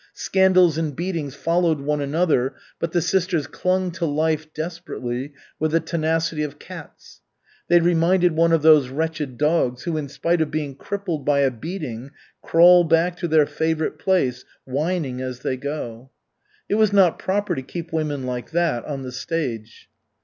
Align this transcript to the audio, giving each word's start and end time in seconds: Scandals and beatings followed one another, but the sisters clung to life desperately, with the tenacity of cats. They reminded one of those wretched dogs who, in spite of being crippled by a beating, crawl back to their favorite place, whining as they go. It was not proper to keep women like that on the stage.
Scandals 0.15 0.79
and 0.79 0.95
beatings 0.95 1.35
followed 1.35 1.79
one 1.79 2.01
another, 2.01 2.55
but 2.79 2.91
the 2.91 3.03
sisters 3.03 3.45
clung 3.45 3.91
to 3.91 4.03
life 4.07 4.51
desperately, 4.51 5.31
with 5.59 5.73
the 5.73 5.79
tenacity 5.79 6.41
of 6.41 6.57
cats. 6.57 7.21
They 7.67 7.79
reminded 7.79 8.31
one 8.31 8.51
of 8.51 8.63
those 8.63 8.89
wretched 8.89 9.37
dogs 9.37 9.83
who, 9.83 9.97
in 9.97 10.09
spite 10.09 10.41
of 10.41 10.49
being 10.49 10.73
crippled 10.73 11.23
by 11.23 11.41
a 11.41 11.51
beating, 11.51 12.09
crawl 12.41 12.83
back 12.83 13.15
to 13.17 13.27
their 13.27 13.45
favorite 13.45 13.99
place, 13.99 14.43
whining 14.65 15.21
as 15.21 15.41
they 15.41 15.55
go. 15.55 16.09
It 16.67 16.79
was 16.81 16.91
not 16.91 17.19
proper 17.19 17.53
to 17.53 17.61
keep 17.61 17.93
women 17.93 18.25
like 18.25 18.49
that 18.53 18.83
on 18.85 19.03
the 19.03 19.11
stage. 19.11 19.87